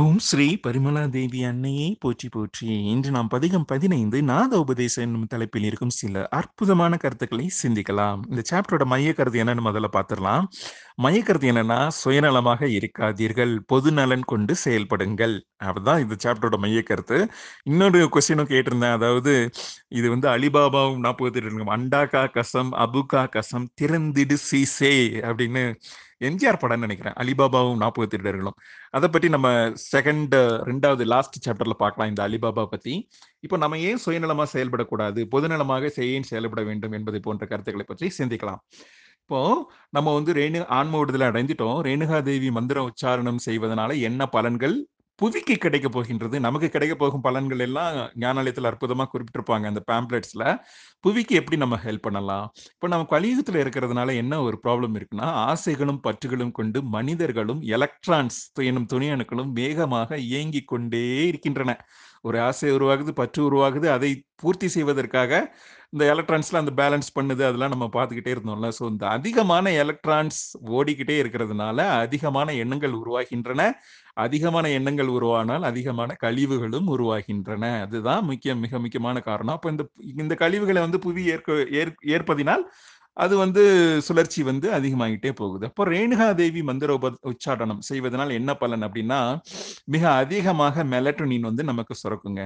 ஓம் 0.00 0.18
ஸ்ரீ 0.26 0.46
பரிமளா 0.64 1.02
தேவி 1.14 1.40
அன்னையே 1.48 1.86
போற்றி 2.02 2.28
போற்றி. 2.34 2.66
இன்று 2.92 3.10
நாம் 3.14 3.30
பதிகம் 3.34 3.64
பதினைந்து 3.70 4.18
நாத 4.30 4.52
உபதேசம் 4.64 5.04
என்னும் 5.04 5.28
தலைப்பில் 5.32 5.66
இருக்கும் 5.68 5.92
சில 5.98 6.24
அற்புதமான 6.38 6.96
கருத்துக்களை 7.04 7.46
சிந்திக்கலாம். 7.60 8.20
இந்த 8.30 8.42
சாப்டரோட 8.50 8.84
மைய 8.92 9.12
கருத்து 9.18 9.40
என்னன்னு 9.42 9.64
முதல்ல 9.68 9.88
பார்த்துடலாம். 9.96 10.44
மைய 11.04 11.20
கருத்து 11.28 11.50
என்னன்னா 11.52 11.78
சுயநலமாக 12.00 12.68
இருக்காதீர்கள் 12.78 13.54
பொது 13.72 13.92
நலன் 13.98 14.26
கொண்டு 14.32 14.56
செயல்படுங்கள். 14.64 15.36
அதுதான் 15.68 16.02
இந்த 16.04 16.18
சாப்டரோட 16.24 16.58
மைய 16.64 16.82
கருத்து 16.90 17.20
இன்னொரு 17.70 18.02
கொஸ்டினும் 18.16 18.50
கேட்டிருந்தேன். 18.52 18.96
அதாவது 18.98 19.34
இது 20.00 20.06
வந்து 20.14 20.28
அலிபாபாவும் 20.34 21.02
நாற்பத்தி 21.06 21.46
ரெண்டு 21.46 21.70
அண்டாக்கா 21.78 22.24
கசம் 22.36 22.72
அபுகா 22.86 23.24
கசம் 23.38 23.66
திறந்திடு 23.82 24.38
சீசே 24.50 24.94
அப்படின்னு 25.30 25.64
எம்ஜிஆர் 26.20 26.60
படம்னு 26.62 26.86
நினைக்கிறேன். 26.86 27.16
அலிபாபாவும் 27.22 27.80
நாற்பது 27.82 28.08
திருடர்களும். 28.12 28.56
அதை 28.90 29.08
பற்றி 29.08 29.28
நம்ம 29.28 29.48
செகண்ட் 29.92 30.34
ரெண்டாவது 30.70 31.04
லாஸ்ட் 31.14 31.36
சாப்டர்ல 31.46 31.76
பார்க்கலாம் 31.84 32.10
இந்த 32.12 32.22
அலிபாபா 32.28 32.64
பத்தி. 32.74 32.94
இப்போ 33.40 33.56
நம்ம 33.56 33.78
ஏன் 33.88 34.02
சுயநலமா 34.06 34.46
செயல்படக்கூடாது? 34.54 35.22
பொதுநலமாக 35.34 35.86
செய்யும் 35.98 36.28
செயல்பட 36.30 36.62
வேண்டும் 36.62 36.96
என்பது 37.00 37.20
போன்ற 37.20 37.46
கருத்துக்களை 37.46 37.86
பற்றி 37.88 38.08
சிந்திக்கலாம். 38.18 38.62
இப்போ 39.22 39.40
நம்ம 39.96 40.12
வந்து 40.14 40.32
ரேணு 40.32 40.60
ஆன்ம 40.78 40.98
விடுதலை 40.98 41.26
அடைந்துட்டோம் 41.26 41.78
ரேணுகா 41.88 42.18
தேவி 42.28 42.50
மந்திர 42.50 42.90
உச்சாரணம் 42.90 43.40
செய்வதனால 43.46 43.90
என்ன 44.08 44.28
பலன்கள்? 44.36 44.76
புவிக்கு 45.18 45.54
கிடைக்க 45.58 45.86
போகின்றது. 45.88 46.36
நமக்கு 46.40 46.68
கிடைக்க 46.68 46.94
போகும் 46.94 47.24
பலன்கள் 47.26 47.62
எல்லாம் 47.66 47.94
ஞானாலயத்தில் 48.22 48.68
அற்புதமாக 48.70 49.08
குறிப்பிட்டிருப்பாங்க 49.12 49.66
அந்த 49.70 49.80
பேம்ப்ளெட்ஸில் 49.90 50.44
புவிக்கு 51.04 51.34
எப்படி 51.40 51.56
நம்ம 51.56 51.76
ஹெல்ப் 51.84 52.04
பண்ணலாம்? 52.06 52.44
இப்போ 52.74 52.88
நம்ம 52.88 53.08
கலியுகத்தில் 53.14 53.60
இருக்கிறதுனால 53.62 54.14
என்ன 54.22 54.40
ஒரு 54.42 54.58
ப்ராப்ளம் 54.64 54.96
இருக்குன்னா 54.98 55.30
ஆசைகளும் 55.50 56.00
பற்றுகளும் 56.06 56.54
கொண்டு 56.60 56.80
மனிதர்களும் 56.96 57.62
எலக்ட்ரான்ஸ் 57.76 58.38
எனும் 58.70 58.88
துணியணுக்களும் 58.94 59.52
வேகமாக 59.60 60.18
இயங்கி 60.30 60.62
கொண்டே 60.74 61.04
இருக்கின்றன. 61.30 61.74
ஒரு 62.22 62.38
ஆசை 62.40 62.70
உருவாகுது 62.76 63.12
பற்று 63.20 63.40
உருவாகுது 63.48 63.88
அதை 63.96 64.10
பூர்த்தி 64.36 64.68
செய்வதற்காக 64.68 65.32
இந்த 65.92 66.04
எலக்ட்ரான்ஸ்ல 66.12 66.60
அந்த 66.62 66.72
பேலன்ஸ் 66.80 67.08
பண்ணுது 67.14 67.42
அதெல்லாம் 67.48 67.72
நம்ம 67.74 67.86
பார்த்துக்கிட்டே 67.94 68.32
இருந்தோம்ல. 68.34 68.68
ஸோ 68.78 68.84
இந்த 68.90 69.04
அதிகமான 69.08 69.70
எலக்ட்ரான்ஸ் 69.82 70.40
ஓடிக்கிட்டே 70.78 71.16
இருக்கிறதுனால 71.22 71.78
அதிகமான 72.02 72.54
எண்ணங்கள் 72.62 72.94
உருவாகின்றன. 73.02 73.62
அதிகமான 74.24 74.66
எண்ணங்கள் 74.78 75.10
உருவானால் 75.16 75.64
அதிகமான 75.70 76.16
கழிவுகளும் 76.24 76.88
உருவாகின்றன. 76.94 77.64
அதுதான் 77.86 78.24
முக்கிய 78.24 78.54
மிக 78.64 78.78
முக்கியமான 78.78 79.20
காரணம். 79.20 79.56
அப்போ 79.56 79.70
இந்த 79.70 79.86
இந்த 80.24 80.36
கழிவுகளை 80.44 80.82
வந்து 80.86 81.00
புவி 81.06 81.24
ஏற்க 81.34 81.58
ஏற்பதினால் 82.16 82.64
அது 83.18 83.34
வந்து 83.36 83.62
சுழற்சி 84.06 84.40
வந்து 84.48 84.66
அதிகமாகிட்டே 84.76 85.30
போகுது. 85.40 85.64
அப்போ 85.70 85.84
ரேணுகா 85.92 86.26
தேவி 86.40 86.60
மந்திர 86.62 86.94
உப 86.98 87.10
உச்சாரணம் 87.30 87.80
செய்வதனால் 87.88 88.32
என்ன 88.38 88.50
பலன் 88.54 88.84
அப்படின்னா 88.88 89.18
மிக 89.94 90.04
அதிகமாக 90.22 90.84
மெலட்டனின் 90.92 91.46
வந்து 91.48 91.64
நமக்கு 91.70 91.94
சுரக்குங்க. 92.02 92.42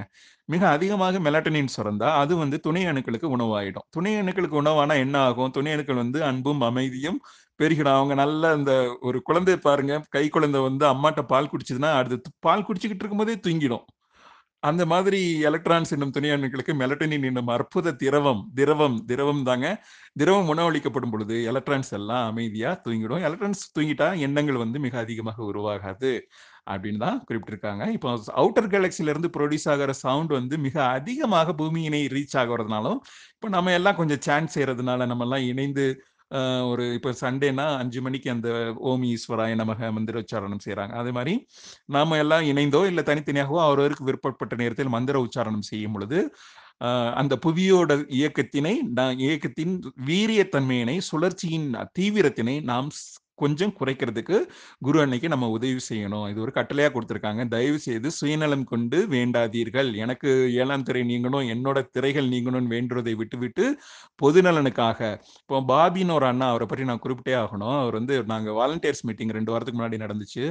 மிக 0.49 0.63
அதிகமாக 0.69 1.19
மெலட்டனின் 1.27 1.71
சுரந்தா 1.75 2.09
அது 2.21 2.33
வந்து 2.43 2.59
துணை 2.59 2.83
அணுக்களுக்கு 2.91 3.29
உணவாயிடும். 3.37 3.87
துணை 3.89 4.13
அணுக்களுக்கு 4.21 4.61
உணவானா 4.63 4.97
என்ன 5.05 5.17
ஆகும்? 5.29 5.51
துணை 5.51 5.73
அணுக்கள் 5.75 6.01
வந்து 6.03 6.21
அன்பும் 6.31 6.63
அமைதியும் 6.69 7.19
பெருகிடும். 7.59 7.97
அவங்க 7.99 8.13
நல்ல 8.23 8.43
அந்த 8.57 8.71
ஒரு 9.01 9.17
குழந்தை 9.21 9.57
பாருங்க. 9.67 9.93
கை 10.09 10.25
குழந்தை 10.29 10.61
வந்து 10.69 10.85
அம்மாட்ட 10.93 11.23
பால் 11.33 11.51
குடிச்சதுன்னா 11.53 11.91
அடுத்து 12.01 12.31
பால் 12.47 12.65
குடிச்சுக்கிட்டு 12.69 13.03
இருக்கும்போதே 13.05 13.35
தூங்கிடும். 13.47 13.85
அந்த 14.63 14.83
மாதிரி 14.91 15.17
எலக்ட்ரான்ஸ் 15.47 15.91
என்னும் 15.95 16.13
துணை 16.15 16.29
அணுக்களுக்கு 16.33 16.73
மெலட்டனின் 16.81 17.25
என்னும் 17.29 17.49
அற்புத 17.55 17.93
திரவம் 18.03 18.41
திரவம் 18.59 18.95
திரவம் 19.09 19.41
தாங்க. 19.49 19.67
திரவம் 20.21 20.49
உணவளிக்கப்படும் 20.53 21.13
பொழுது 21.13 21.37
எலக்ட்ரான்ஸ் 21.51 21.91
எல்லாம் 21.99 22.25
அமைதியா 22.31 22.71
தூங்கிடும். 22.85 23.23
எலக்ட்ரான்ஸ் 23.27 23.63
தூங்கிட்டா 23.77 24.07
எண்ணங்கள் 24.27 24.61
வந்து 24.63 24.79
மிக 24.85 24.97
அதிகமாக 25.05 25.39
உருவாகாது 25.51 26.11
அப்படின்னு 26.73 27.01
தான் 27.05 27.17
குறிப்பிட்டிருக்காங்க. 27.27 27.83
இப்போ 27.95 28.09
அவுட்டர் 28.41 28.71
கேலக்சில 28.73 29.13
இருந்து 29.13 29.31
ப்ரொடியூஸ் 29.37 29.67
ஆகிற 29.73 29.93
சவுண்ட் 30.03 30.33
வந்து 30.39 30.57
மிக 30.67 30.75
அதிகமாக 30.97 31.55
பூமியினை 31.61 32.01
ரீச் 32.15 32.37
ஆகிறதுனாலும் 32.43 32.99
இப்போ 33.35 33.49
நம்ம 33.57 33.73
எல்லாம் 33.79 33.99
கொஞ்சம் 34.01 34.23
சான்ஸ் 34.27 34.55
செய்யறதுனால 34.57 35.07
நம்ம 35.11 35.25
எல்லாம் 35.27 35.45
இணைந்து 35.51 35.85
ஒரு 36.67 36.83
இப்போ 36.93 37.11
சண்டேனா 37.21 37.65
அஞ்சு 37.77 37.99
மணிக்கு 38.01 38.29
அந்த 38.29 38.49
ஓம் 38.83 39.03
ஈஸ்வராய 39.03 39.55
நமக 39.55 39.91
மந்திர 39.91 40.21
உச்சாரணம் 40.21 40.63
செய்கிறாங்க 40.63 40.93
அதே 40.93 41.11
மாதிரி 41.11 41.33
நாம 41.85 42.17
எல்லாம் 42.17 42.45
இணைந்தோ 42.45 42.81
இல்லை 42.85 43.03
தனித்தனியாகவோ 43.03 43.61
அவரவருக்கு 43.65 44.03
விருப்பப்பட்ட 44.03 44.55
நேரத்தில் 44.55 44.89
மந்திர 44.89 45.21
உச்சாரணம் 45.21 45.67
செய்யும் 45.67 45.91
பொழுது 45.91 46.19
அந்த 47.15 47.33
புவியோட 47.45 47.91
இயக்கத்தினை 48.11 48.73
இயக்கத்தின் 49.17 49.75
வீரியத்தன்மையினை 50.05 50.97
சுழற்சியின் 51.11 51.67
தீவிரத்தினை 51.99 52.55
நாம் 52.63 52.89
கொஞ்சம் 53.41 53.73
குறைக்கிறதுக்கு 53.79 54.37
குரு 54.85 54.97
அன்னைக்கு 55.03 55.27
நம்ம 55.33 55.45
உதவி 55.55 55.81
செய்யணும். 55.89 56.25
இது 56.31 56.39
ஒரு 56.45 56.51
கட்டளையா 56.57 56.89
கொடுத்துருக்காங்க. 56.95 57.41
தயவு 57.53 57.79
செய்து 57.85 58.09
சுயநலம் 58.19 58.65
கொண்டு 58.71 58.97
வேண்டாதீர்கள். 59.15 59.89
எனக்கு 60.03 60.29
ஏழாம் 60.61 60.85
திரை 60.89 61.01
நீங்கணும் 61.11 61.47
என்னோட 61.53 61.81
திரைகள் 61.95 62.27
நீங்கணும்னு 62.33 62.73
வேண்டுறதை 62.75 63.15
விட்டு 63.21 63.39
விட்டு 63.43 63.65
பொதுநலனுக்காக 64.23 64.99
இப்போ 65.43 65.59
பாபின்னு 65.73 66.15
ஒரு 66.19 66.27
அண்ணா 66.31 66.47
அவரை 66.53 66.67
பற்றி 66.71 66.87
நான் 66.91 67.03
குறிப்பிட்டே 67.05 67.35
ஆகணும். 67.43 67.77
அவர் 67.83 67.97
வந்து 67.99 68.15
நாங்கள் 68.33 68.57
வாலண்டியர்ஸ் 68.61 69.05
மீட்டிங் 69.09 69.35
ரெண்டு 69.39 69.53
வாரத்துக்கு 69.53 69.81
முன்னாடி 69.81 69.99
நடந்துச்சு. 70.05 70.45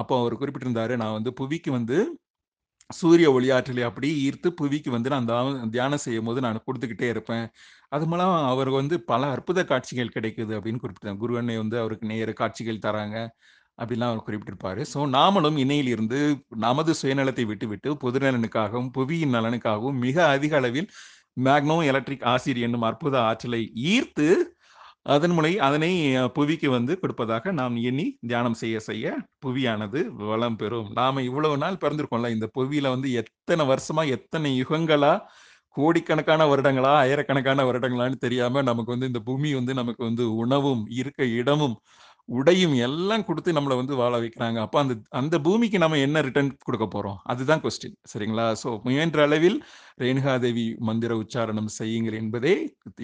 அப்போ 0.00 0.14
அவர் 0.22 0.40
குறிப்பிட்டிருந்தாரு 0.40 0.94
நான் 1.02 1.16
வந்து 1.18 1.32
புவிக்கு 1.40 1.70
வந்து 1.78 1.98
சூரிய 2.90 3.28
ஒளியாற்றலை 3.36 3.82
அப்படியே 3.88 4.14
ஈர்த்து 4.26 4.48
புவிக்கு 4.58 4.90
வந்து 4.94 5.08
நான் 5.14 5.26
தியானம் 5.74 6.02
செய்யும் 6.04 6.28
போது 6.28 6.40
நான் 6.46 6.62
கொடுத்துக்கிட்டே 6.66 7.08
இருப்பேன். 7.14 7.44
அது 7.94 8.04
மூலம் 8.10 8.32
அவர் 8.52 8.70
வந்து 8.78 8.94
பல 9.10 9.22
அற்புத 9.34 9.60
காட்சிகள் 9.70 10.14
கிடைக்குது 10.16 10.52
அப்படின்னு 10.58 10.82
குறிப்பிட்டாங்க 10.84 11.20
குரு 11.22 11.36
அன்னை 11.40 11.56
வந்து 11.62 11.76
அவருக்கு 11.82 12.10
நேர 12.12 12.32
காட்சிகள் 12.40 12.84
தராங்க 12.86 13.16
அப்படிலாம் 13.78 14.12
அவர் 14.12 14.24
குறிப்பிட்டிருப்பாரு. 14.28 14.82
ஸோ 14.92 14.98
நாமளும் 15.16 15.58
இணையிலிருந்து 15.64 16.20
நமது 16.66 16.92
சுயநலத்தை 17.02 17.44
விட்டுவிட்டு 17.50 17.90
பொது 18.04 18.20
நலனுக்காகவும் 18.26 18.90
புவியின் 18.96 19.34
நலனுக்காகவும் 19.38 20.00
மிக 20.06 20.16
அதிக 20.36 20.54
அளவில் 20.60 20.88
மேக்னோ 21.46 21.76
எலக்ட்ரிக் 21.90 22.26
ஆசிரியர் 22.34 22.66
என்னும் 22.68 22.86
அற்புத 22.90 23.16
ஆற்றலை 23.30 23.62
ஈர்த்து 23.92 24.28
அதன் 25.08 25.34
முனை 25.34 25.50
அதனை 25.66 25.90
புவிக்கு 26.36 26.68
வந்து 26.70 26.92
கொடுப்பதாக 27.02 27.52
நாம் 27.52 27.76
எண்ணி 27.82 28.06
தியானம் 28.22 28.56
செய்ய 28.62 28.76
செய்ய 28.80 29.06
புவியானது 29.44 30.00
வளம் 30.22 30.58
பெறும். 30.62 30.88
நாம 30.98 31.22
இவ்வளவு 31.28 31.56
நாள் 31.56 31.80
பிறந்திருக்கோம்ல 31.82 32.30
இந்த 32.36 32.46
புவியில 32.56 32.90
வந்து 32.94 33.10
எத்தனை 33.22 33.64
வருஷமா 33.70 34.02
எத்தனை 34.16 34.50
யுகங்களா 34.58 35.12
கோடிக்கணக்கான 35.76 36.42
வருடங்களா 36.50 36.92
ஆயிரக்கணக்கான 37.00 37.64
வருடங்களான்னு 37.68 38.18
தெரியாம 38.18 38.62
நமக்கு 38.62 38.94
வந்து 38.94 39.10
இந்த 39.10 39.20
பூமி 39.28 39.50
வந்து 39.58 39.72
நமக்கு 39.74 40.02
வந்து 40.04 40.24
உணவும் 40.42 40.82
இருக்க 41.00 41.22
இடமும் 41.38 41.76
உடையும் 42.28 42.74
எல்லாம் 42.86 43.24
கொடுத்து 43.28 43.54
நம்மளை 43.56 43.76
வந்து 43.80 43.94
வாழ 44.00 44.14
வைக்கிறாங்க. 44.22 44.58
அப்போ 44.66 44.78
அந்த 44.82 44.94
அந்த 45.20 45.36
பூமிக்கு 45.46 45.78
நம்ம 45.82 45.98
என்ன 46.06 46.20
ரிட்டர்ன் 46.26 46.50
கொடுக்க 46.66 46.86
போகிறோம் 46.94 47.18
அதுதான் 47.32 47.62
கொஸ்டின் 47.64 47.96
சரிங்களா? 48.12 48.46
ஸோ 48.62 48.70
முயன்ற 48.86 49.20
அளவில் 49.28 49.58
ரேணுகாதேவி 50.04 50.66
மந்திர 50.88 51.12
உச்சாரணம் 51.22 51.70
செய்யுங்கள் 51.78 52.18
என்பதே 52.22 52.54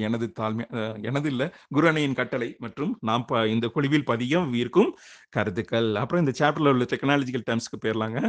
எனது 0.08 0.28
தாழ்மை 0.40 0.66
எனது 1.10 1.30
இல்லை 1.34 1.48
குருஅணையின் 1.76 2.18
கட்டளை 2.20 2.50
மற்றும் 2.66 2.92
நாம் 3.10 3.26
இந்த 3.54 3.68
குழுவில் 3.76 4.08
பதியம் 4.12 4.50
இருக்கும் 4.62 4.90
கருத்துக்கள். 5.38 5.90
அப்புறம் 6.02 6.24
இந்த 6.26 6.34
சாப்டரில் 6.42 6.72
உள்ள 6.74 6.86
டெக்னாலஜிக்கல் 6.94 7.46
டேர்ம்ஸ்க்கு 7.50 7.82
போயிடலாங்க 7.84 8.20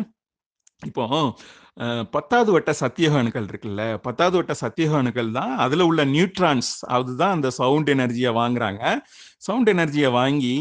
இப்போ 0.80 1.03
பத்தாவது 2.16 2.50
வட்ட 2.56 2.72
சத்தியக 2.80 3.13
அணுக்கள் 3.22 3.47
இருக்குல்ல 3.52 3.84
பத்தாவது 4.06 4.36
வட்ட 4.40 4.53
சத்தியக 4.62 4.94
அணுக்கள் 5.02 5.31
தான் 5.38 5.53
அதில் 5.63 5.84
உள்ள 5.90 6.02
நியூட்ரான்ஸ் 6.06 6.72
அதுதான் 6.96 7.36
அந்த 7.38 7.50
சவுண்ட் 7.59 7.90
எனர்ஜியை 7.96 8.31
வாங்குறாங்க. 8.41 8.84
சவுண்ட் 9.47 9.72
எனர்ஜியை 9.74 10.12
வாங்கி 10.19 10.56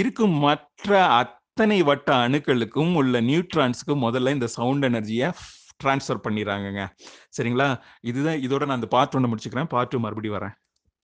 இருக்கும் 0.00 0.36
மற்ற 0.46 0.90
அத்தனை 1.20 1.78
வட்ட 1.90 2.10
அணுக்களுக்கும் 2.26 2.94
உள்ள 3.00 3.20
நியூட்ரான்ஸுக்கும் 3.30 4.04
முதல்ல 4.06 4.34
இந்த 4.36 4.48
சவுண்ட் 4.58 4.86
எனர்ஜியை 4.90 5.28
டிரான்ஸ்ஃபர் 5.82 6.24
பண்ணிடுறாங்கங்க. 6.26 6.84
சரிங்களா? 7.36 7.68
இதுதான் 8.10 8.40
இதோட 8.46 8.62
நான் 8.68 8.80
அந்த 8.80 8.90
பார்ட் 8.96 9.16
ஒன்று 9.18 9.30
முடிச்சுக்கிறேன். 9.32 9.70
பார்ட் 9.74 9.92
டூ 9.92 9.98
மறுபடியும் 10.06 10.38
வரேன். 10.38 10.54